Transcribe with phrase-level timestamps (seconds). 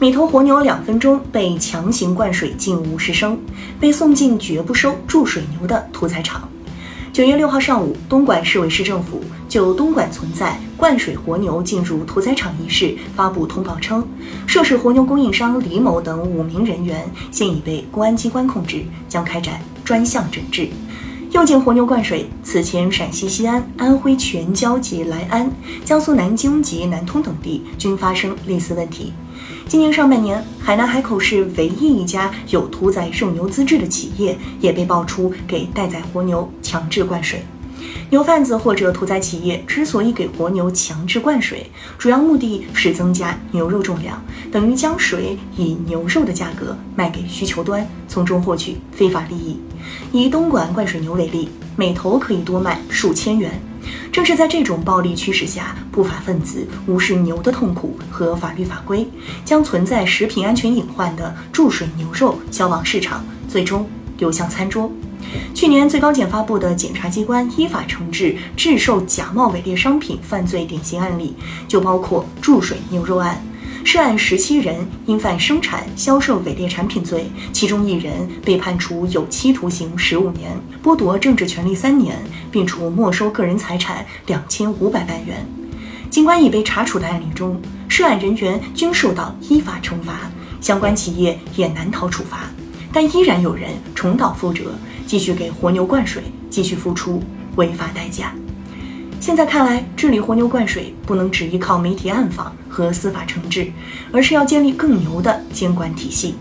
[0.00, 3.36] 每头活牛两分钟被强行灌水近五十升，
[3.80, 6.48] 被送进绝不收注水牛的屠宰场。
[7.12, 14.06] 九月六号上午，东莞市委市政府就东莞存在灌水活牛进入屠宰场一事发布通报称，
[14.46, 20.68] 涉事活牛供应商李某等五名人员现已被公安机关控制，将开展专项整治。
[21.32, 25.50] 又见活牛灌水，此前陕西西安、安徽全椒及来安、
[25.84, 29.12] 江苏南京及南通等地均发生类似问题。
[29.68, 37.42] 今年上半年，海南海口市唯一一家有屠宰肉牛资质的企业也被爆出给待宰活牛强制灌水。
[38.10, 49.60] 牛贩子或者屠宰企业之所以给活牛强制灌水，主要目的是增加牛肉重量，等于将水以牛肉的价格卖给需求端，从中获取非法利益。
[50.10, 53.60] 以东莞灌水牛为例，每头可以多卖数千元。
[54.10, 59.06] 正是在这种暴利驱使下，不法分子无视牛的痛苦和法律法规，
[59.44, 64.90] 将存在食品安全隐患的注水牛肉销往市场，最终流向餐桌。
[65.54, 71.34] 去年，最高检发布的检察机关依法惩治制售假冒伪劣商品犯罪典型案例，
[71.66, 73.42] 就包括注水牛肉案。
[73.84, 80.50] 涉案十七人因犯生产、销售伪劣产品罪，其中一人被判处有期徒刑十五年，
[80.82, 82.16] 剥夺政治权利三年，
[82.50, 85.46] 并处没收个人财产两千五百万元。
[86.10, 92.50] 尽管已被查处的案例中，涉案人员均受到依法惩罚，相关企业也难逃处罚，
[93.00, 94.72] 但依然有人重蹈覆辙。
[95.06, 97.22] 继续给活牛灌水，继续付出
[97.54, 98.34] 违法代价。
[99.20, 103.70] 现在看来，治理活牛灌水不能只依靠媒体暗访和司法惩治，
[104.10, 106.34] 而是要建立更牛的监管体系，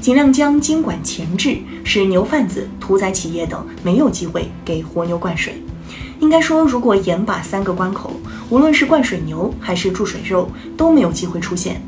[0.00, 5.60] 尽量将监管前置，使牛贩子、屠宰企业等没有机会给活牛灌水。
[6.20, 8.12] 应该说，如果严把三个关口，
[8.50, 11.82] 无论是灌水牛还是注水肉，都没有机会出现。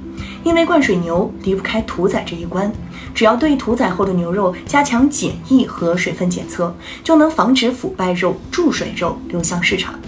[0.45, 2.73] 因为灌水牛离不开屠宰这一关，
[3.15, 9.99] 只要对屠宰后的牛肉加强检疫和水分检测，就能防止腐败肉、注水肉流向市场。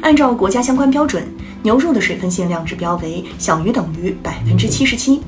[0.00, 1.26] 按照国家相关标准，
[1.62, 5.20] 牛肉的水分限量指标为小于等于百分之七十七，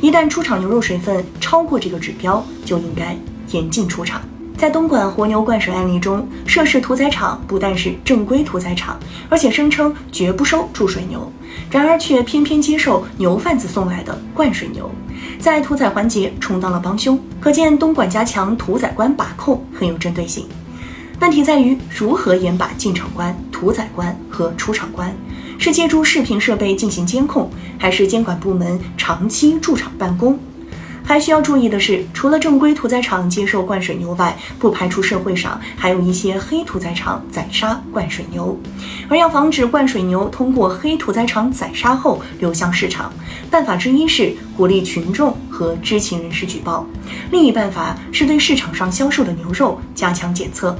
[0.00, 3.16] 一旦出厂牛肉水分超过这个指标，就应该
[3.50, 4.22] 严禁出厂。
[4.56, 8.96] 在东莞活牛灌水案例中，涉事屠宰场不但是正规屠宰场，
[9.28, 11.32] 而且声称绝不收注水牛，
[11.68, 14.88] 然而却偏偏接受牛贩子送来的灌水牛，
[15.40, 17.18] 在屠宰环节充当了帮凶。
[17.40, 20.46] 可见东莞加强屠宰关把控很有针对性。
[21.20, 25.12] 问题在于如何严把进场关、屠宰关和出厂关，
[25.58, 30.38] 是借助视频设备进行监控，还是监管部门长期驻场办公？
[31.12, 38.58] 还需要注意的是，除了正规屠宰场接受灌水牛外，不排除社会上还有一些黑屠宰场宰杀灌水牛。
[39.10, 43.12] 而要防止灌水牛通过黑屠宰场宰杀后流向市场，
[43.50, 46.86] 办法之一是鼓励群众和知情人士举报；
[47.30, 50.74] 另一办法是对市场上销售的牛肉加强检测，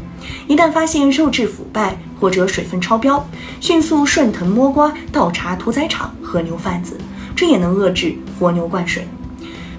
[0.49, 3.23] 一旦发现肉质腐败或者水分超标，
[3.61, 6.99] 迅速顺藤摸瓜倒查屠宰场和牛贩子，
[7.37, 9.07] 这也能遏制活牛灌水。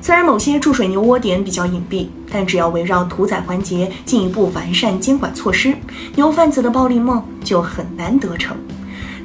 [0.06, 5.74] 虽然某些注水牛窝点比较隐蔽，但只要围绕屠宰环节进一步完善监管措施，
[6.18, 8.54] 牛贩子的暴利梦就很难得逞。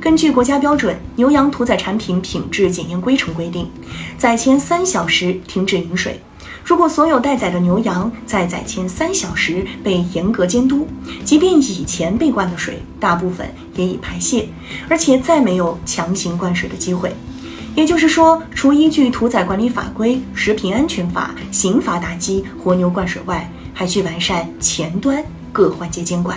[0.01, 3.69] 根据国家标准《牛羊屠宰产品品质检验规程》规定，
[4.17, 6.21] 宰前三小时停止饮水。
[6.63, 10.87] 如果所有待宰的牛羊在宰前三小时被严格监督，
[11.25, 14.49] 即便以前被灌的水大部分也已排泄，
[14.89, 17.13] 而且再没有强行灌水的机会。
[17.75, 26.37] 也就是说，除依据屠宰管理法规、食品安全法、刑法打击活牛灌水外，还需完善前端各环节监管。